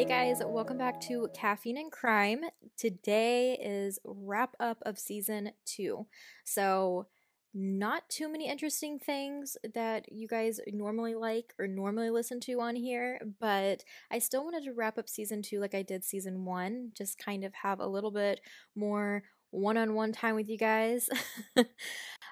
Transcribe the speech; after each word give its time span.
Hey 0.00 0.06
guys, 0.06 0.40
welcome 0.42 0.78
back 0.78 0.98
to 1.02 1.28
Caffeine 1.34 1.76
and 1.76 1.92
Crime. 1.92 2.40
Today 2.78 3.58
is 3.62 3.98
wrap 4.02 4.56
up 4.58 4.78
of 4.86 4.98
season 4.98 5.50
2. 5.66 6.06
So, 6.42 7.06
not 7.52 8.08
too 8.08 8.32
many 8.32 8.48
interesting 8.48 8.98
things 8.98 9.58
that 9.74 10.10
you 10.10 10.26
guys 10.26 10.58
normally 10.68 11.14
like 11.14 11.52
or 11.58 11.66
normally 11.66 12.08
listen 12.08 12.40
to 12.40 12.60
on 12.60 12.76
here, 12.76 13.20
but 13.40 13.84
I 14.10 14.20
still 14.20 14.42
wanted 14.42 14.64
to 14.64 14.72
wrap 14.72 14.96
up 14.96 15.06
season 15.06 15.42
2 15.42 15.60
like 15.60 15.74
I 15.74 15.82
did 15.82 16.02
season 16.02 16.46
1, 16.46 16.92
just 16.96 17.18
kind 17.18 17.44
of 17.44 17.52
have 17.52 17.78
a 17.78 17.86
little 17.86 18.10
bit 18.10 18.40
more 18.74 19.24
one 19.50 19.76
on 19.76 19.94
one 19.94 20.12
time 20.12 20.34
with 20.34 20.48
you 20.48 20.58
guys. 20.58 21.08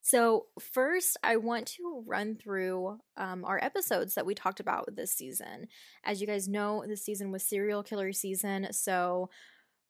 so, 0.03 0.47
first, 0.73 1.17
I 1.23 1.37
want 1.37 1.67
to 1.77 2.03
run 2.07 2.37
through 2.37 2.99
um, 3.17 3.45
our 3.45 3.63
episodes 3.63 4.15
that 4.15 4.27
we 4.27 4.35
talked 4.35 4.61
about 4.61 4.95
this 4.95 5.13
season. 5.13 5.69
As 6.05 6.21
you 6.21 6.27
guys 6.27 6.49
know, 6.49 6.85
this 6.87 7.05
season 7.05 7.33
was 7.33 7.43
serial 7.43 7.83
killer 7.83 8.13
season. 8.13 8.69
So, 8.73 9.31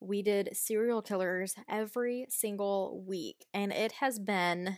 we 0.00 0.22
did 0.22 0.50
serial 0.52 1.02
killers 1.02 1.54
every 1.68 2.26
single 2.28 3.02
week, 3.06 3.46
and 3.52 3.72
it 3.72 3.92
has 3.92 4.18
been 4.18 4.76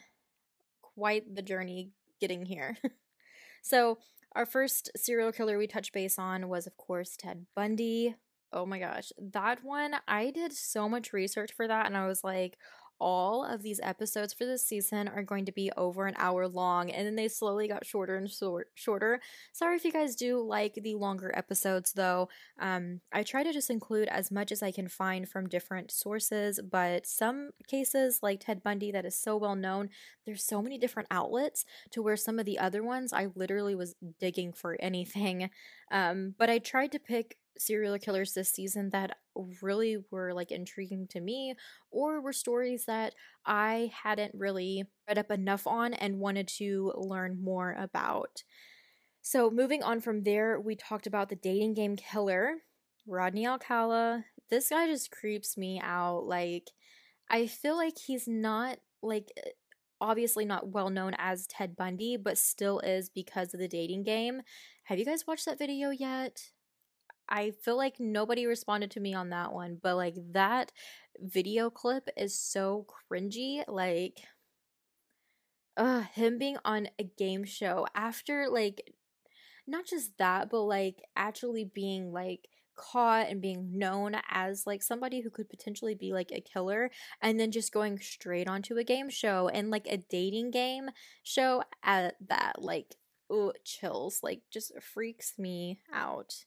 quite 0.83 1.35
the 1.35 1.43
journey 1.43 1.91
getting 2.21 2.47
here. 2.47 2.77
so, 3.63 3.99
our 4.35 4.47
first 4.47 4.91
serial 4.97 5.33
killer 5.33 5.59
we 5.59 5.67
touched 5.67 5.93
base 5.93 6.19
on 6.19 6.49
was, 6.49 6.67
of 6.67 6.77
course, 6.77 7.17
Ted 7.17 7.47
Bundy. 7.55 8.15
Oh 8.53 8.67
my 8.67 8.79
gosh, 8.79 9.13
that 9.19 9.63
one, 9.63 9.95
I 10.09 10.31
did 10.31 10.53
so 10.53 10.89
much 10.89 11.13
research 11.13 11.53
for 11.53 11.69
that, 11.69 11.87
and 11.87 11.97
I 11.97 12.07
was 12.07 12.25
like, 12.25 12.59
all 13.01 13.45
of 13.45 13.63
these 13.63 13.81
episodes 13.83 14.35
for 14.35 14.45
this 14.45 14.65
season 14.65 15.09
are 15.09 15.23
going 15.23 15.47
to 15.47 15.53
be 15.53 15.73
over 15.77 16.07
an 16.07 16.15
hour 16.19 16.47
long, 16.47 16.91
and 16.91 17.07
then 17.07 17.17
they 17.17 17.29
slowly 17.29 17.67
got 17.67 17.87
shorter 17.87 18.17
and 18.17 18.31
short, 18.31 18.69
shorter. 18.75 19.21
Sorry 19.53 19.77
if 19.77 19.85
you 19.85 19.93
guys 19.93 20.15
do 20.15 20.39
like 20.39 20.75
the 20.75 20.95
longer 20.95 21.33
episodes, 21.35 21.93
though. 21.95 22.29
Um, 22.59 23.01
I 23.13 23.23
try 23.23 23.43
to 23.43 23.53
just 23.53 23.71
include 23.71 24.09
as 24.09 24.31
much 24.31 24.53
as 24.53 24.63
I 24.63 24.71
can 24.71 24.87
find 24.87 25.29
from 25.29 25.49
different 25.49 25.91
sources, 25.91 26.61
but 26.71 27.07
some 27.07 27.51
cases, 27.67 28.21
like 28.23 28.41
Ted 28.41 28.63
Bundy, 28.63 28.93
that 28.93 29.07
is 29.07 29.17
so 29.17 29.37
well 29.37 29.57
known, 29.57 29.89
there's 30.27 30.45
so 30.45 30.61
many 30.61 30.77
different 30.77 31.09
outlets 31.11 31.65
to 31.93 32.03
where 32.03 32.17
some 32.17 32.39
of 32.39 32.45
the 32.45 32.59
other 32.59 32.83
ones 32.83 33.13
I 33.13 33.29
literally 33.35 33.75
was 33.75 33.95
digging 34.21 34.53
for 34.53 34.77
anything. 34.79 35.51
Um, 35.91 36.35
but 36.39 36.51
I 36.51 36.59
tried 36.59 36.93
to 36.93 36.99
pick 36.99 37.39
serial 37.61 37.99
killers 37.99 38.33
this 38.33 38.51
season 38.51 38.91
that 38.91 39.19
really 39.61 39.99
were 40.11 40.33
like 40.33 40.51
intriguing 40.51 41.07
to 41.09 41.21
me 41.21 41.55
or 41.91 42.21
were 42.21 42.33
stories 42.33 42.87
that 42.87 43.15
I 43.45 43.93
hadn't 44.03 44.35
really 44.35 44.85
read 45.07 45.19
up 45.19 45.31
enough 45.31 45.67
on 45.67 45.93
and 45.95 46.19
wanted 46.19 46.49
to 46.59 46.93
learn 46.97 47.43
more 47.43 47.77
about. 47.79 48.43
So, 49.23 49.51
moving 49.51 49.83
on 49.83 50.01
from 50.01 50.23
there, 50.23 50.59
we 50.59 50.75
talked 50.75 51.07
about 51.07 51.29
the 51.29 51.37
dating 51.37 51.75
game 51.75 51.97
killer, 51.97 52.55
Rodney 53.07 53.47
Alcala. 53.47 54.25
This 54.49 54.71
guy 54.71 54.87
just 54.87 55.11
creeps 55.11 55.59
me 55.59 55.79
out. 55.85 56.25
Like, 56.25 56.71
I 57.29 57.47
feel 57.47 57.77
like 57.77 57.99
he's 57.99 58.27
not 58.27 58.79
like 59.03 59.31
eh, 59.37 59.51
obviously 60.01 60.47
not 60.47 60.69
well 60.69 60.89
known 60.89 61.15
as 61.19 61.47
Ted 61.47 61.77
Bundy, 61.77 62.17
but 62.17 62.39
still 62.39 62.81
is 62.81 63.11
because 63.11 63.53
of 63.53 63.61
the 63.61 63.69
dating 63.69 64.05
game. 64.05 64.41
Have 64.85 64.99
you 64.99 65.05
guys 65.05 65.27
watched 65.27 65.45
that 65.45 65.59
video 65.59 65.91
yet? 65.91 66.41
I 67.31 67.53
feel 67.63 67.77
like 67.77 68.01
nobody 68.01 68.47
responded 68.47 68.91
to 68.93 69.01
me 69.01 69.15
on 69.15 69.31
that 69.31 69.53
one, 69.53 69.79
but 69.83 69.97
like 69.97 70.17
that 70.33 70.73
video 71.19 71.71
clip 71.71 72.09
is 72.17 72.39
so 72.39 72.87
cringy. 73.11 73.63
Like, 73.69 74.21
uh, 75.77 76.01
him 76.01 76.39
being 76.39 76.57
on 76.65 76.89
a 76.99 77.05
game 77.05 77.45
show 77.45 77.87
after 77.95 78.49
like 78.49 78.93
not 79.67 79.87
just 79.87 80.19
that, 80.19 80.51
but 80.51 80.63
like 80.63 81.03
actually 81.17 81.65
being 81.65 82.13
like 82.13 82.49
caught 82.77 83.29
and 83.29 83.43
being 83.43 83.79
known 83.79 84.17
as 84.31 84.67
like 84.67 84.83
somebody 84.83 85.21
who 85.21 85.31
could 85.31 85.49
potentially 85.49 85.95
be 85.95 86.13
like 86.13 86.33
a 86.33 86.41
killer 86.41 86.91
and 87.21 87.39
then 87.39 87.51
just 87.51 87.73
going 87.73 87.99
straight 87.99 88.49
onto 88.49 88.77
a 88.79 88.85
game 88.85 89.11
show 89.11 89.49
and 89.49 89.71
like 89.71 89.87
a 89.87 89.99
dating 89.99 90.51
game 90.51 90.89
show 91.23 91.63
at 91.83 92.15
that 92.27 92.55
like 92.59 92.97
oh 93.29 93.53
chills 93.65 94.21
like 94.23 94.41
just 94.51 94.73
freaks 94.81 95.35
me 95.39 95.79
out 95.93 96.47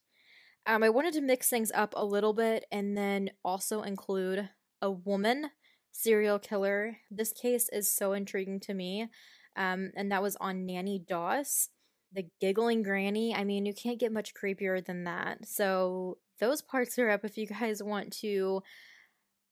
um, 0.66 0.84
I 0.84 0.90
wanted 0.90 1.14
to 1.16 1.22
mix 1.22 1.50
things 1.50 1.72
up 1.74 1.94
a 1.96 2.06
little 2.06 2.34
bit 2.34 2.66
and 2.72 2.98
then 2.98 3.32
also 3.44 3.82
include 3.82 4.50
a 4.82 4.92
woman 4.92 5.50
serial 5.92 6.40
killer. 6.40 6.98
This 7.12 7.32
case 7.32 7.70
is 7.70 7.92
so 7.92 8.14
intriguing 8.14 8.60
to 8.62 8.74
me. 8.74 9.10
Um, 9.56 9.92
and 9.96 10.12
that 10.12 10.24
was 10.24 10.36
on 10.38 10.66
Nanny 10.66 11.00
Doss, 11.08 11.70
the 12.12 12.26
giggling 12.42 12.82
granny. 12.82 13.36
I 13.36 13.44
mean, 13.44 13.66
you 13.66 13.74
can't 13.74 14.00
get 14.00 14.12
much 14.12 14.34
creepier 14.34 14.84
than 14.84 15.04
that. 15.04 15.48
So, 15.48 16.18
those 16.40 16.62
parts 16.62 16.98
are 16.98 17.10
up 17.10 17.24
if 17.24 17.38
you 17.38 17.46
guys 17.48 17.84
want 17.84 18.12
to 18.22 18.64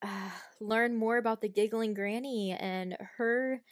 uh, 0.02 0.30
learn 0.60 0.96
more 0.96 1.16
about 1.16 1.40
the 1.40 1.48
giggling 1.48 1.94
granny 1.94 2.52
and 2.58 2.96
her 3.16 3.62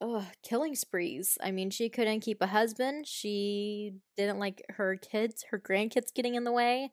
ugh, 0.00 0.24
killing 0.42 0.74
sprees. 0.74 1.38
I 1.42 1.50
mean, 1.50 1.70
she 1.70 1.88
couldn't 1.88 2.20
keep 2.20 2.42
a 2.42 2.46
husband. 2.46 3.06
She 3.06 3.94
didn't 4.16 4.38
like 4.38 4.62
her 4.70 4.96
kids, 4.96 5.44
her 5.50 5.58
grandkids 5.58 6.12
getting 6.14 6.34
in 6.34 6.44
the 6.44 6.52
way. 6.52 6.90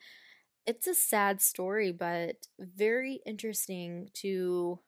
It's 0.68 0.88
a 0.88 0.96
sad 0.96 1.42
story, 1.42 1.92
but 1.92 2.48
very 2.60 3.22
interesting 3.26 4.10
to 4.16 4.80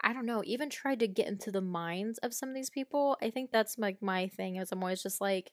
I 0.00 0.12
don't 0.12 0.26
know, 0.26 0.42
even 0.44 0.68
try 0.70 0.94
to 0.96 1.08
get 1.08 1.28
into 1.28 1.50
the 1.50 1.60
minds 1.62 2.18
of 2.18 2.34
some 2.34 2.48
of 2.48 2.54
these 2.54 2.70
people. 2.70 3.16
I 3.22 3.30
think 3.30 3.50
that's 3.50 3.78
like 3.78 4.02
my 4.02 4.28
thing 4.28 4.56
is 4.56 4.70
I'm 4.70 4.82
always 4.82 5.02
just 5.02 5.20
like 5.20 5.52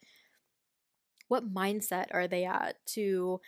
what 1.27 1.53
mindset 1.53 2.07
are 2.11 2.27
they 2.27 2.45
at 2.45 2.75
to 2.87 3.39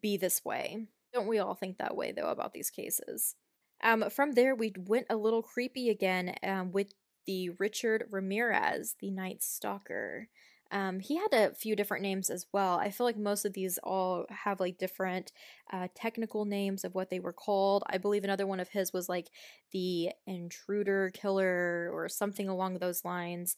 be 0.00 0.16
this 0.16 0.44
way? 0.44 0.88
Don't 1.14 1.28
we 1.28 1.38
all 1.38 1.54
think 1.54 1.78
that 1.78 1.96
way 1.96 2.12
though 2.12 2.30
about 2.30 2.52
these 2.54 2.70
cases? 2.70 3.36
Um, 3.84 4.10
from 4.10 4.32
there, 4.32 4.54
we 4.56 4.72
went 4.76 5.06
a 5.10 5.16
little 5.16 5.42
creepy 5.42 5.90
again 5.90 6.34
um, 6.42 6.72
with 6.72 6.94
the 7.26 7.50
Richard 7.50 8.06
Ramirez, 8.10 8.96
the 9.00 9.10
Night 9.10 9.42
Stalker. 9.42 10.28
Um, 10.72 11.00
he 11.00 11.16
had 11.16 11.32
a 11.32 11.54
few 11.54 11.76
different 11.76 12.02
names 12.02 12.30
as 12.30 12.46
well. 12.52 12.78
I 12.78 12.90
feel 12.90 13.06
like 13.06 13.16
most 13.18 13.44
of 13.44 13.52
these 13.52 13.78
all 13.84 14.26
have 14.30 14.58
like 14.58 14.78
different 14.78 15.30
uh, 15.72 15.88
technical 15.94 16.46
names 16.46 16.84
of 16.84 16.94
what 16.94 17.10
they 17.10 17.20
were 17.20 17.32
called. 17.32 17.84
I 17.86 17.98
believe 17.98 18.24
another 18.24 18.46
one 18.46 18.60
of 18.60 18.70
his 18.70 18.92
was 18.92 19.08
like 19.08 19.28
the 19.72 20.10
Intruder 20.26 21.10
Killer 21.14 21.90
or 21.92 22.08
something 22.08 22.48
along 22.48 22.78
those 22.78 23.04
lines. 23.04 23.56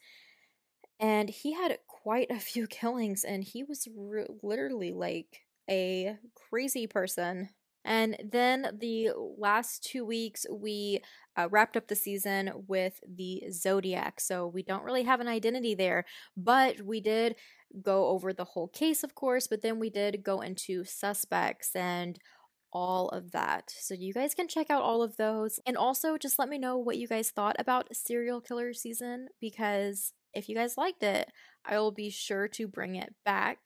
And 1.00 1.28
he 1.30 1.52
had 1.52 1.78
quite 1.86 2.30
a 2.30 2.40
few 2.40 2.66
killings, 2.68 3.24
and 3.24 3.44
he 3.44 3.62
was 3.62 3.88
re- 3.96 4.26
literally 4.42 4.92
like 4.92 5.42
a 5.70 6.18
crazy 6.34 6.86
person. 6.86 7.50
And 7.86 8.16
then 8.22 8.76
the 8.80 9.10
last 9.38 9.84
two 9.84 10.04
weeks, 10.04 10.44
we 10.50 11.00
uh, 11.36 11.48
wrapped 11.50 11.76
up 11.76 11.86
the 11.86 11.94
season 11.94 12.50
with 12.66 13.00
the 13.08 13.44
Zodiac. 13.50 14.20
So 14.20 14.48
we 14.48 14.62
don't 14.62 14.82
really 14.82 15.04
have 15.04 15.20
an 15.20 15.28
identity 15.28 15.74
there, 15.74 16.04
but 16.36 16.82
we 16.82 17.00
did 17.00 17.36
go 17.82 18.08
over 18.08 18.32
the 18.32 18.44
whole 18.44 18.68
case, 18.68 19.04
of 19.04 19.14
course, 19.14 19.46
but 19.46 19.62
then 19.62 19.78
we 19.78 19.88
did 19.88 20.24
go 20.24 20.40
into 20.40 20.84
suspects 20.84 21.76
and 21.76 22.18
all 22.72 23.08
of 23.10 23.30
that. 23.30 23.72
So 23.78 23.94
you 23.94 24.12
guys 24.12 24.34
can 24.34 24.48
check 24.48 24.68
out 24.68 24.82
all 24.82 25.02
of 25.02 25.16
those. 25.16 25.60
And 25.64 25.76
also 25.76 26.18
just 26.18 26.38
let 26.38 26.48
me 26.48 26.58
know 26.58 26.76
what 26.76 26.98
you 26.98 27.06
guys 27.06 27.30
thought 27.30 27.56
about 27.58 27.94
serial 27.94 28.40
killer 28.40 28.74
season 28.74 29.28
because 29.40 30.12
if 30.34 30.48
you 30.48 30.56
guys 30.56 30.76
liked 30.76 31.02
it, 31.02 31.30
I 31.64 31.78
will 31.78 31.92
be 31.92 32.10
sure 32.10 32.48
to 32.48 32.68
bring 32.68 32.96
it 32.96 33.14
back 33.24 33.58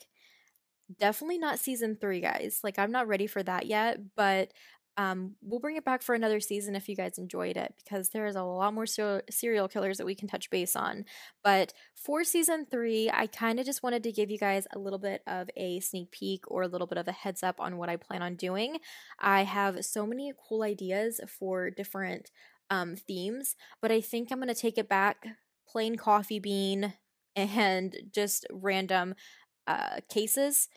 definitely 0.99 1.39
not 1.39 1.59
season 1.59 1.97
three, 2.01 2.21
guys. 2.21 2.61
Like, 2.65 2.79
I'm 2.79 2.93
not 2.93 3.09
ready 3.09 3.27
for 3.27 3.43
that 3.43 3.67
yet, 3.67 3.99
but 4.17 4.53
um, 4.97 5.37
we'll 5.41 5.61
bring 5.61 5.77
it 5.77 5.85
back 5.85 6.03
for 6.03 6.15
another 6.15 6.41
season 6.41 6.75
if 6.75 6.89
you 6.89 6.97
guys 6.97 7.17
enjoyed 7.17 7.57
it 7.57 7.73
because 7.77 8.11
there 8.11 8.27
is 8.27 8.37
a 8.37 8.43
lot 8.43 8.75
more 8.75 8.87
ser- 8.87 9.23
serial 9.31 9.69
killers 9.69 9.97
that 9.97 10.05
we 10.05 10.15
can 10.15 10.29
touch 10.29 10.51
base 10.51 10.77
on. 10.77 11.05
But 11.43 11.73
for 11.95 12.23
season 12.25 12.67
three, 12.71 13.09
I 13.11 13.27
kind 13.27 13.59
of 13.59 13.67
just 13.67 13.83
wanted 13.83 14.03
to 14.03 14.13
give 14.13 14.31
you 14.31 14.39
guys 14.39 14.67
a 14.75 14.79
little 14.79 14.99
bit 14.99 15.23
of 15.27 15.49
a 15.57 15.81
sneak 15.81 16.11
peek 16.11 16.43
or 16.51 16.63
a 16.63 16.69
little 16.69 16.87
bit 16.87 16.99
of 16.99 17.09
a 17.09 17.13
heads 17.13 17.43
up 17.43 17.61
on 17.61 17.79
what 17.79 17.89
I 17.89 17.97
plan 17.97 18.21
on 18.21 18.35
doing. 18.35 18.79
I 19.19 19.45
have 19.45 19.85
so 19.85 20.07
many 20.07 20.33
cool 20.49 20.63
ideas 20.63 21.21
for 21.27 21.71
different 21.71 22.31
um, 22.69 22.97
themes, 22.97 23.57
but 23.81 23.91
I 23.91 24.01
think 24.01 24.31
I'm 24.31 24.39
going 24.39 24.49
to 24.49 24.61
take 24.61 24.77
it 24.77 24.89
back 24.89 25.25
plain 25.67 25.97
coffee 25.97 26.41
bean 26.41 26.95
and 27.37 27.97
just 28.13 28.45
random 28.51 29.15
uh, 29.67 30.01
cases. 30.09 30.69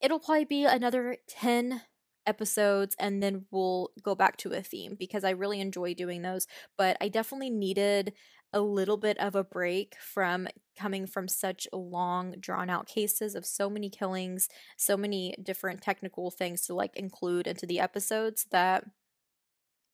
It'll 0.00 0.20
probably 0.20 0.44
be 0.44 0.64
another 0.64 1.16
10 1.28 1.82
episodes 2.26 2.94
and 3.00 3.22
then 3.22 3.46
we'll 3.50 3.90
go 4.02 4.14
back 4.14 4.36
to 4.36 4.52
a 4.52 4.62
theme 4.62 4.96
because 4.98 5.24
I 5.24 5.30
really 5.30 5.60
enjoy 5.60 5.94
doing 5.94 6.22
those. 6.22 6.46
But 6.76 6.96
I 7.00 7.08
definitely 7.08 7.50
needed 7.50 8.12
a 8.52 8.60
little 8.60 8.96
bit 8.96 9.18
of 9.18 9.34
a 9.34 9.44
break 9.44 9.96
from 10.00 10.48
coming 10.78 11.06
from 11.06 11.28
such 11.28 11.66
long 11.72 12.34
drawn 12.40 12.70
out 12.70 12.86
cases 12.86 13.34
of 13.34 13.44
so 13.44 13.68
many 13.68 13.90
killings, 13.90 14.48
so 14.76 14.96
many 14.96 15.34
different 15.42 15.82
technical 15.82 16.30
things 16.30 16.62
to 16.62 16.74
like 16.74 16.96
include 16.96 17.46
into 17.46 17.66
the 17.66 17.80
episodes 17.80 18.46
that 18.50 18.84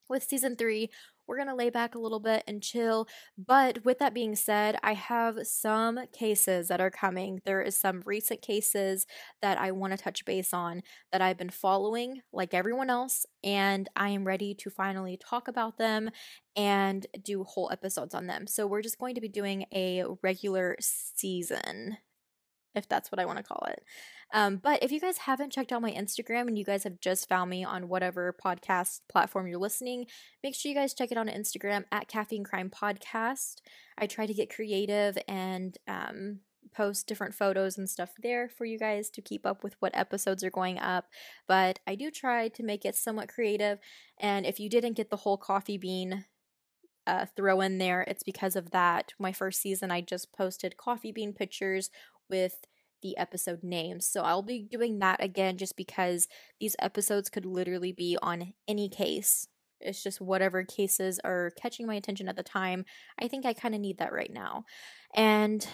with 0.08 0.22
season 0.22 0.54
3 0.56 0.90
we're 1.26 1.37
going 1.37 1.49
to 1.49 1.55
lay 1.55 1.71
back 1.71 1.94
a 1.94 1.99
little 1.99 2.21
bit 2.21 2.44
and 2.47 2.62
chill. 2.62 3.06
But 3.38 3.85
with 3.85 3.99
that 3.99 4.15
being 4.15 4.37
said, 4.37 4.76
I 4.82 4.94
have 4.94 5.38
some 5.44 6.00
cases 6.12 6.69
that 6.69 6.81
are 6.81 6.91
coming. 6.91 7.41
There 7.44 7.62
is 7.62 7.79
some 7.79 8.03
recent 8.05 8.43
cases 8.43 9.06
that 9.43 9.59
I 9.59 9.73
want 9.73 9.93
to 9.93 10.03
touch 10.03 10.25
base 10.25 10.53
on 10.53 10.82
that 11.12 11.23
I've 11.23 11.38
been 11.38 11.50
following 11.50 12.23
like 12.32 12.55
everyone 12.55 12.91
else, 12.91 13.26
and 13.43 13.88
I 13.97 14.11
am 14.11 14.26
ready 14.26 14.55
to 14.55 14.71
finally 14.71 15.19
talk 15.19 15.49
about 15.49 15.79
them 15.79 16.11
and 16.56 17.06
do 17.23 17.44
whole 17.44 17.70
episodes 17.73 18.15
on 18.15 18.27
them. 18.27 18.47
So 18.47 18.67
we're 18.67 18.82
just 18.82 18.99
going 18.99 19.17
to 19.17 19.20
be 19.20 19.29
doing 19.29 19.67
a 19.75 20.05
regular 20.23 20.77
season 20.81 21.99
if 22.75 22.88
that's 22.88 23.11
what 23.11 23.19
I 23.19 23.25
want 23.25 23.38
to 23.38 23.44
call 23.44 23.67
it. 23.71 23.85
Um, 24.32 24.56
but 24.56 24.82
if 24.82 24.91
you 24.91 25.00
guys 25.00 25.19
haven't 25.19 25.53
checked 25.53 25.73
out 25.73 25.82
my 25.82 25.93
Instagram 25.93 26.49
and 26.49 26.59
you 26.59 26.65
guys 26.65 26.85
have 26.85 27.00
just 27.00 27.29
found 27.29 27.50
me 27.50 27.65
on 27.65 27.88
whatever 27.88 28.35
podcast 28.44 29.00
platform 29.09 29.47
you're 29.47 29.59
listening, 29.59 30.06
make 30.43 30.55
sure 30.55 30.71
you 30.71 30.76
guys 30.76 30.94
check 30.94 31.12
it 31.12 31.19
on 31.19 31.29
Instagram 31.29 31.85
at 31.93 32.09
Caffeine 32.09 32.44
Crime 32.44 32.71
Podcast. 32.71 33.56
I 33.97 34.06
try 34.06 34.26
to 34.26 34.35
get 34.35 34.55
creative 34.55 35.17
and 35.29 35.76
um, 35.87 36.41
post 36.75 37.06
different 37.06 37.35
photos 37.35 37.79
and 37.79 37.88
stuff 37.88 38.11
there 38.23 38.49
for 38.49 38.65
you 38.65 38.79
guys 38.79 39.09
to 39.11 39.23
keep 39.23 39.47
up 39.47 39.62
with 39.62 39.77
what 39.81 39.97
episodes 39.97 40.43
are 40.43 40.50
going 40.50 40.79
up. 40.79 41.06
But 41.47 41.79
I 41.87 41.94
do 41.94 42.11
try 42.11 42.49
to 42.49 42.62
make 42.62 42.85
it 42.85 42.97
somewhat 42.97 43.29
creative. 43.29 43.79
And 44.19 44.44
if 44.44 44.59
you 44.59 44.69
didn't 44.69 44.97
get 44.97 45.11
the 45.11 45.19
whole 45.19 45.38
coffee 45.38 45.79
bean 45.79 46.25
uh, 47.06 47.27
throw 47.37 47.61
in 47.61 47.79
there, 47.79 48.03
it's 48.03 48.23
because 48.23 48.56
of 48.56 48.70
that. 48.70 49.12
My 49.19 49.32
first 49.32 49.61
season, 49.61 49.91
I 49.91 50.00
just 50.00 50.32
posted 50.32 50.77
coffee 50.77 51.12
bean 51.12 51.32
pictures 51.32 51.91
with 52.29 52.67
the 53.03 53.17
episode 53.19 53.62
names. 53.62 54.06
So 54.06 54.23
I'll 54.23 54.43
be 54.43 54.61
doing 54.62 54.99
that 55.00 55.23
again 55.23 55.59
just 55.59 55.76
because 55.76 56.26
these 56.59 56.75
episodes 56.79 57.29
could 57.29 57.44
literally 57.44 57.93
be 57.93 58.17
on 58.23 58.55
any 58.67 58.88
case. 58.88 59.47
It's 59.81 60.03
just 60.03 60.21
whatever 60.21 60.65
cases 60.65 61.21
are 61.23 61.53
catching 61.61 61.87
my 61.87 61.94
attention 61.94 62.29
at 62.29 62.37
the 62.37 62.43
time. 62.43 62.87
I 63.21 63.29
think 63.29 63.44
I 63.44 63.53
kind 63.53 63.75
of 63.75 63.81
need 63.81 63.99
that 63.99 64.12
right 64.12 64.32
now. 64.32 64.65
And 65.15 65.67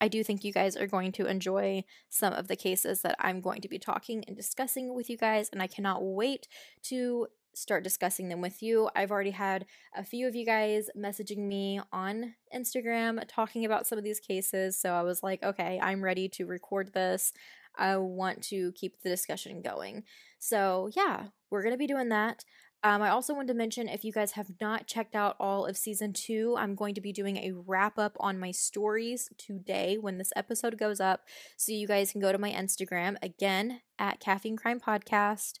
I 0.00 0.08
do 0.08 0.22
think 0.22 0.44
you 0.44 0.52
guys 0.52 0.76
are 0.76 0.86
going 0.86 1.12
to 1.12 1.26
enjoy 1.26 1.84
some 2.08 2.32
of 2.32 2.48
the 2.48 2.56
cases 2.56 3.02
that 3.02 3.16
I'm 3.18 3.40
going 3.40 3.60
to 3.62 3.68
be 3.68 3.78
talking 3.78 4.24
and 4.26 4.36
discussing 4.36 4.94
with 4.94 5.10
you 5.10 5.16
guys, 5.16 5.48
and 5.52 5.60
I 5.60 5.66
cannot 5.66 6.04
wait 6.04 6.46
to 6.84 7.26
start 7.60 7.84
discussing 7.84 8.28
them 8.28 8.40
with 8.40 8.62
you. 8.62 8.88
I've 8.94 9.10
already 9.10 9.32
had 9.32 9.66
a 9.96 10.04
few 10.04 10.26
of 10.26 10.34
you 10.34 10.46
guys 10.46 10.88
messaging 10.96 11.46
me 11.46 11.80
on 11.92 12.34
Instagram 12.54 13.22
talking 13.28 13.64
about 13.64 13.86
some 13.86 13.98
of 13.98 14.04
these 14.04 14.20
cases, 14.20 14.80
so 14.80 14.94
I 14.94 15.02
was 15.02 15.22
like, 15.22 15.42
okay, 15.42 15.78
I'm 15.82 16.02
ready 16.02 16.28
to 16.30 16.46
record 16.46 16.92
this. 16.94 17.32
I 17.76 17.96
want 17.96 18.42
to 18.44 18.72
keep 18.72 19.00
the 19.02 19.08
discussion 19.08 19.62
going. 19.62 20.04
So, 20.38 20.90
yeah, 20.94 21.26
we're 21.50 21.62
going 21.62 21.74
to 21.74 21.78
be 21.78 21.86
doing 21.86 22.08
that. 22.08 22.44
Um, 22.84 23.02
I 23.02 23.08
also 23.08 23.34
wanted 23.34 23.48
to 23.48 23.54
mention 23.54 23.88
if 23.88 24.04
you 24.04 24.12
guys 24.12 24.32
have 24.32 24.50
not 24.60 24.86
checked 24.86 25.16
out 25.16 25.34
all 25.40 25.66
of 25.66 25.76
season 25.76 26.12
two, 26.12 26.54
I'm 26.56 26.76
going 26.76 26.94
to 26.94 27.00
be 27.00 27.12
doing 27.12 27.36
a 27.38 27.52
wrap 27.66 27.98
up 27.98 28.16
on 28.20 28.38
my 28.38 28.52
stories 28.52 29.30
today 29.36 29.98
when 30.00 30.18
this 30.18 30.32
episode 30.36 30.78
goes 30.78 31.00
up. 31.00 31.22
So 31.56 31.72
you 31.72 31.88
guys 31.88 32.12
can 32.12 32.20
go 32.20 32.30
to 32.30 32.38
my 32.38 32.52
Instagram 32.52 33.16
again 33.20 33.80
at 33.98 34.20
Caffeine 34.20 34.56
Crime 34.56 34.78
Podcast 34.78 35.54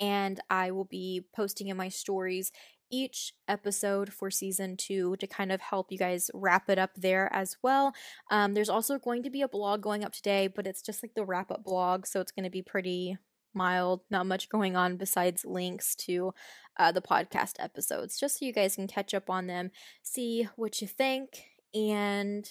and 0.00 0.40
I 0.50 0.70
will 0.70 0.84
be 0.84 1.22
posting 1.34 1.68
in 1.68 1.76
my 1.76 1.88
stories 1.88 2.52
each 2.90 3.32
episode 3.48 4.12
for 4.12 4.30
season 4.30 4.76
two 4.76 5.16
to 5.16 5.26
kind 5.26 5.50
of 5.50 5.60
help 5.60 5.90
you 5.90 5.98
guys 5.98 6.30
wrap 6.32 6.68
it 6.68 6.78
up 6.78 6.90
there 6.96 7.32
as 7.32 7.56
well. 7.62 7.92
Um, 8.30 8.54
there's 8.54 8.68
also 8.68 8.98
going 8.98 9.22
to 9.24 9.30
be 9.30 9.42
a 9.42 9.48
blog 9.48 9.82
going 9.82 10.04
up 10.04 10.12
today, 10.12 10.46
but 10.46 10.66
it's 10.66 10.82
just 10.82 11.02
like 11.02 11.14
the 11.14 11.24
wrap 11.24 11.50
up 11.50 11.64
blog, 11.64 12.06
so 12.06 12.20
it's 12.20 12.32
going 12.32 12.44
to 12.44 12.50
be 12.50 12.62
pretty 12.62 13.16
mild, 13.54 14.00
not 14.10 14.26
much 14.26 14.48
going 14.48 14.76
on 14.76 14.96
besides 14.96 15.44
links 15.44 15.94
to 15.94 16.34
uh, 16.78 16.92
the 16.92 17.02
podcast 17.02 17.54
episodes, 17.58 18.18
just 18.18 18.38
so 18.38 18.46
you 18.46 18.52
guys 18.52 18.74
can 18.76 18.86
catch 18.86 19.14
up 19.14 19.30
on 19.30 19.46
them, 19.46 19.70
see 20.02 20.48
what 20.56 20.80
you 20.80 20.86
think, 20.88 21.44
and 21.74 22.50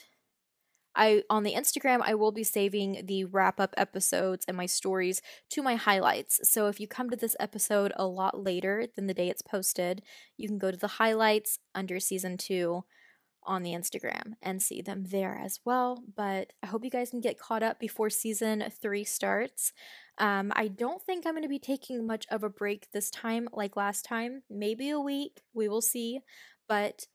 I 0.96 1.24
on 1.30 1.44
the 1.44 1.54
Instagram 1.54 2.02
I 2.04 2.16
will 2.16 2.32
be 2.32 2.44
saving 2.44 3.06
the 3.06 3.26
wrap 3.26 3.60
up 3.60 3.74
episodes 3.78 4.46
and 4.48 4.58
my 4.58 4.66
stories 4.66 5.22
to 5.52 5.62
my 5.62 5.76
highlights. 5.76 6.40
So 6.44 6.68
if 6.68 6.80
you 6.80 6.88
come 6.88 7.10
to 7.10 7.18
this 7.18 7.36
episode 7.40 7.94
a 7.96 8.06
lot 8.06 8.44
later 8.44 8.88
than 8.96 9.08
the 9.08 9.14
day 9.14 9.30
it's 9.30 9.42
posted, 9.42 10.02
you 10.38 10.48
can 10.48 10.58
go 10.58 10.72
to 10.72 10.78
the 10.78 10.88
highlights 10.88 11.60
under 11.74 12.00
season 12.00 12.38
2 12.38 12.84
on 13.46 13.64
the 13.64 13.72
Instagram 13.72 14.34
and 14.42 14.62
see 14.62 14.82
them 14.82 15.06
there 15.10 15.40
as 15.44 15.60
well. 15.66 16.04
But 16.16 16.54
I 16.62 16.68
hope 16.68 16.84
you 16.84 16.90
guys 16.90 17.10
can 17.10 17.22
get 17.22 17.40
caught 17.40 17.64
up 17.64 17.80
before 17.80 18.10
season 18.10 18.64
3 18.82 19.04
starts. 19.04 19.74
Um, 20.18 20.52
I 20.56 20.68
don't 20.68 21.02
think 21.02 21.26
I'm 21.26 21.34
going 21.34 21.44
to 21.44 21.50
be 21.50 21.60
taking 21.60 22.06
much 22.06 22.26
of 22.30 22.44
a 22.44 22.50
break 22.50 22.88
this 22.92 23.10
time 23.10 23.48
like 23.52 23.76
last 23.76 24.06
time. 24.06 24.44
Maybe 24.50 24.90
a 24.90 25.00
week. 25.00 25.42
We 25.54 25.68
will 25.68 25.82
see. 25.82 26.20
But 26.68 27.08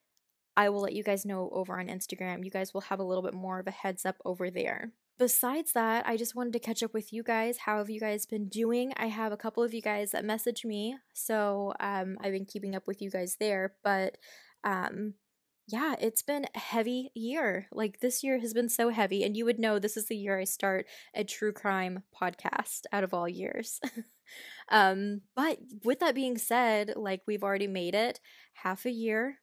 I 0.59 0.67
will 0.67 0.81
let 0.81 0.91
you 0.91 1.03
guys 1.03 1.25
know 1.25 1.49
over 1.53 1.79
on 1.79 1.87
Instagram. 1.87 2.43
You 2.43 2.51
guys 2.51 2.73
will 2.73 2.81
have 2.81 2.99
a 2.99 3.03
little 3.03 3.23
bit 3.23 3.33
more 3.33 3.59
of 3.59 3.67
a 3.67 3.71
heads 3.71 4.05
up 4.05 4.17
over 4.25 4.51
there. 4.51 4.91
Besides 5.17 5.71
that, 5.71 6.05
I 6.05 6.17
just 6.17 6.35
wanted 6.35 6.51
to 6.51 6.59
catch 6.59 6.83
up 6.83 6.93
with 6.93 7.13
you 7.13 7.23
guys. 7.23 7.59
How 7.59 7.77
have 7.77 7.89
you 7.89 8.01
guys 8.01 8.25
been 8.25 8.49
doing? 8.49 8.91
I 8.97 9.05
have 9.05 9.31
a 9.31 9.37
couple 9.37 9.63
of 9.63 9.73
you 9.73 9.81
guys 9.81 10.11
that 10.11 10.25
message 10.25 10.65
me, 10.65 10.97
so 11.13 11.71
um, 11.79 12.17
I've 12.19 12.33
been 12.33 12.43
keeping 12.43 12.75
up 12.75 12.87
with 12.87 13.01
you 13.01 13.09
guys 13.09 13.37
there. 13.39 13.75
But 13.85 14.17
um, 14.65 15.13
yeah, 15.65 15.95
it's 16.01 16.23
been 16.23 16.45
a 16.53 16.59
heavy 16.59 17.11
year. 17.15 17.67
Like 17.71 18.01
this 18.01 18.21
year 18.21 18.39
has 18.39 18.53
been 18.53 18.67
so 18.67 18.89
heavy, 18.89 19.23
and 19.23 19.37
you 19.37 19.45
would 19.45 19.59
know 19.59 19.79
this 19.79 19.95
is 19.95 20.09
the 20.09 20.17
year 20.17 20.41
I 20.41 20.43
start 20.43 20.87
a 21.13 21.23
true 21.23 21.53
crime 21.53 22.03
podcast 22.21 22.81
out 22.91 23.05
of 23.05 23.13
all 23.13 23.29
years. 23.29 23.79
um, 24.69 25.21
but 25.37 25.59
with 25.85 26.01
that 26.01 26.15
being 26.15 26.37
said, 26.37 26.95
like 26.97 27.21
we've 27.25 27.43
already 27.43 27.67
made 27.67 27.95
it 27.95 28.19
half 28.55 28.85
a 28.85 28.91
year 28.91 29.37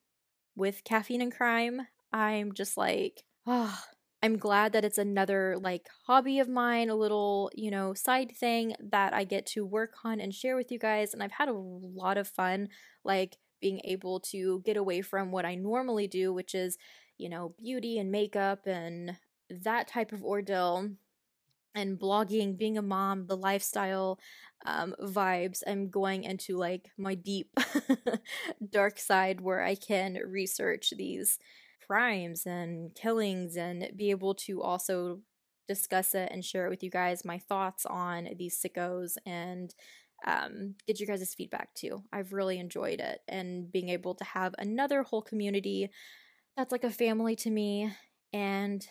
with 0.56 0.84
caffeine 0.84 1.20
and 1.20 1.32
crime, 1.34 1.82
I'm 2.12 2.52
just 2.52 2.76
like, 2.76 3.22
oh, 3.46 3.78
I'm 4.22 4.38
glad 4.38 4.72
that 4.72 4.84
it's 4.84 4.98
another 4.98 5.56
like 5.60 5.86
hobby 6.06 6.40
of 6.40 6.48
mine, 6.48 6.88
a 6.90 6.94
little, 6.96 7.50
you 7.54 7.70
know, 7.70 7.94
side 7.94 8.32
thing 8.34 8.74
that 8.80 9.12
I 9.14 9.24
get 9.24 9.46
to 9.48 9.64
work 9.64 9.92
on 10.04 10.20
and 10.20 10.34
share 10.34 10.56
with 10.56 10.72
you 10.72 10.78
guys. 10.78 11.12
And 11.14 11.22
I've 11.22 11.32
had 11.32 11.48
a 11.48 11.52
lot 11.52 12.18
of 12.18 12.26
fun, 12.26 12.68
like 13.04 13.36
being 13.60 13.80
able 13.84 14.20
to 14.20 14.62
get 14.64 14.76
away 14.76 15.02
from 15.02 15.30
what 15.30 15.44
I 15.44 15.54
normally 15.54 16.08
do, 16.08 16.32
which 16.32 16.54
is, 16.54 16.76
you 17.18 17.28
know, 17.28 17.54
beauty 17.58 17.98
and 17.98 18.10
makeup 18.10 18.66
and 18.66 19.16
that 19.48 19.88
type 19.88 20.12
of 20.12 20.24
ordeal 20.24 20.90
and 21.76 21.99
blogging, 21.99 22.56
being 22.56 22.78
a 22.78 22.82
mom, 22.82 23.26
the 23.26 23.37
lifestyle 23.37 24.19
um, 24.64 24.94
vibes. 25.00 25.62
I'm 25.67 25.90
going 25.90 26.25
into 26.25 26.56
like 26.56 26.90
my 26.99 27.14
deep 27.14 27.50
dark 28.71 28.99
side 28.99 29.40
where 29.40 29.62
I 29.62 29.75
can 29.75 30.18
research 30.26 30.92
these 30.97 31.38
crimes 31.87 32.47
and 32.47 32.95
killings 32.95 33.56
and 33.56 33.88
be 33.95 34.11
able 34.11 34.35
to 34.35 34.62
also 34.62 35.21
discuss 35.68 36.14
it 36.14 36.30
and 36.33 36.45
share 36.45 36.66
it 36.66 36.71
with 36.71 36.83
you 36.83 36.90
guys 36.90 37.25
my 37.25 37.38
thoughts 37.38 37.85
on 37.87 38.28
these 38.38 38.61
sickos 38.61 39.16
and 39.26 39.75
um, 40.26 40.75
get 40.87 40.99
you 40.99 41.06
guys' 41.06 41.35
feedback 41.35 41.75
too. 41.75 42.02
I've 42.12 42.33
really 42.33 42.59
enjoyed 42.59 43.00
it 43.00 43.21
and 43.28 43.71
being 43.71 43.90
able 43.90 44.14
to 44.14 44.25
have 44.25 44.54
another 44.59 45.02
whole 45.02 45.23
community 45.23 45.90
that's 46.56 46.73
like 46.73 46.85
a 46.85 46.90
family 46.90 47.37
to 47.37 47.50
me 47.50 47.92
and 48.33 48.87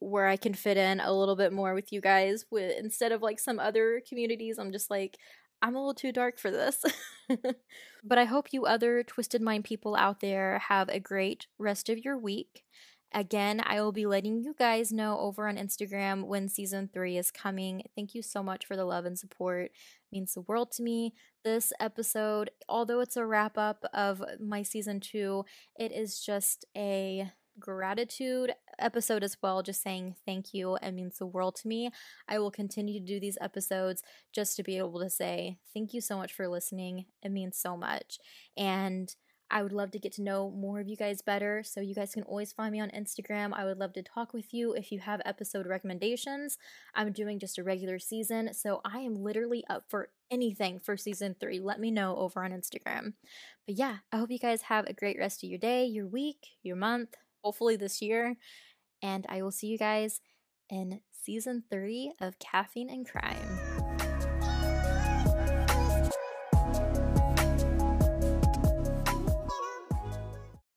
where 0.00 0.26
I 0.26 0.36
can 0.36 0.54
fit 0.54 0.76
in 0.76 1.00
a 1.00 1.12
little 1.12 1.36
bit 1.36 1.52
more 1.52 1.74
with 1.74 1.92
you 1.92 2.00
guys 2.00 2.46
with 2.50 2.76
instead 2.78 3.12
of 3.12 3.22
like 3.22 3.38
some 3.38 3.58
other 3.58 4.02
communities 4.08 4.58
I'm 4.58 4.72
just 4.72 4.90
like 4.90 5.18
I'm 5.62 5.74
a 5.74 5.78
little 5.78 5.94
too 5.94 6.12
dark 6.12 6.38
for 6.38 6.50
this. 6.50 6.82
but 8.04 8.18
I 8.18 8.24
hope 8.24 8.52
you 8.52 8.64
other 8.64 9.02
twisted 9.02 9.42
mind 9.42 9.64
people 9.64 9.94
out 9.94 10.20
there 10.20 10.58
have 10.58 10.88
a 10.88 10.98
great 10.98 11.46
rest 11.58 11.88
of 11.88 11.98
your 11.98 12.16
week. 12.16 12.64
Again, 13.12 13.60
I 13.64 13.80
will 13.80 13.92
be 13.92 14.06
letting 14.06 14.40
you 14.40 14.54
guys 14.56 14.92
know 14.92 15.18
over 15.18 15.48
on 15.48 15.56
Instagram 15.56 16.26
when 16.26 16.48
season 16.48 16.88
3 16.92 17.18
is 17.18 17.32
coming. 17.32 17.82
Thank 17.96 18.14
you 18.14 18.22
so 18.22 18.40
much 18.40 18.64
for 18.64 18.76
the 18.76 18.84
love 18.84 19.04
and 19.04 19.18
support. 19.18 19.64
It 19.64 19.72
means 20.12 20.32
the 20.32 20.42
world 20.42 20.70
to 20.72 20.82
me. 20.84 21.14
This 21.42 21.72
episode, 21.80 22.50
although 22.68 23.00
it's 23.00 23.16
a 23.16 23.26
wrap 23.26 23.58
up 23.58 23.84
of 23.92 24.22
my 24.38 24.62
season 24.62 25.00
2, 25.00 25.44
it 25.76 25.90
is 25.90 26.20
just 26.20 26.64
a 26.76 27.32
gratitude 27.58 28.52
episode 28.78 29.22
as 29.22 29.36
well, 29.42 29.62
just 29.62 29.82
saying 29.82 30.16
thank 30.24 30.54
you. 30.54 30.76
It 30.82 30.92
means 30.92 31.18
the 31.18 31.26
world 31.26 31.56
to 31.56 31.68
me. 31.68 31.90
I 32.28 32.38
will 32.38 32.50
continue 32.50 32.98
to 32.98 33.06
do 33.06 33.20
these 33.20 33.38
episodes 33.40 34.02
just 34.32 34.56
to 34.56 34.62
be 34.62 34.78
able 34.78 35.00
to 35.00 35.10
say 35.10 35.58
thank 35.74 35.92
you 35.92 36.00
so 36.00 36.16
much 36.16 36.32
for 36.32 36.48
listening. 36.48 37.06
It 37.22 37.30
means 37.30 37.58
so 37.58 37.76
much. 37.76 38.18
And 38.56 39.14
I 39.50 39.62
would 39.62 39.72
love 39.72 39.90
to 39.92 39.98
get 39.98 40.12
to 40.12 40.22
know 40.22 40.50
more 40.50 40.78
of 40.80 40.88
you 40.88 40.96
guys 40.96 41.22
better. 41.22 41.62
So 41.64 41.80
you 41.80 41.94
guys 41.94 42.14
can 42.14 42.22
always 42.22 42.52
find 42.52 42.70
me 42.70 42.80
on 42.80 42.90
Instagram. 42.90 43.52
I 43.52 43.64
would 43.64 43.78
love 43.78 43.92
to 43.94 44.02
talk 44.02 44.32
with 44.32 44.54
you 44.54 44.72
if 44.74 44.92
you 44.92 45.00
have 45.00 45.20
episode 45.24 45.66
recommendations. 45.66 46.56
I'm 46.94 47.12
doing 47.12 47.38
just 47.38 47.58
a 47.58 47.64
regular 47.64 47.98
season, 47.98 48.54
so 48.54 48.80
I 48.84 49.00
am 49.00 49.16
literally 49.16 49.64
up 49.68 49.84
for 49.88 50.10
anything 50.30 50.78
for 50.78 50.96
season 50.96 51.34
three. 51.40 51.58
Let 51.58 51.80
me 51.80 51.90
know 51.90 52.16
over 52.16 52.44
on 52.44 52.52
Instagram. 52.52 53.14
But 53.66 53.76
yeah, 53.76 53.96
I 54.12 54.18
hope 54.18 54.30
you 54.30 54.38
guys 54.38 54.62
have 54.62 54.86
a 54.86 54.92
great 54.92 55.18
rest 55.18 55.42
of 55.42 55.50
your 55.50 55.58
day, 55.58 55.84
your 55.84 56.06
week, 56.06 56.46
your 56.62 56.76
month, 56.76 57.16
hopefully 57.42 57.76
this 57.76 58.02
year. 58.02 58.36
And 59.02 59.26
I 59.28 59.42
will 59.42 59.52
see 59.52 59.68
you 59.68 59.78
guys 59.78 60.20
in 60.68 61.00
season 61.10 61.64
three 61.70 62.12
of 62.20 62.38
Caffeine 62.38 62.90
and 62.90 63.08
Crime. 63.08 63.69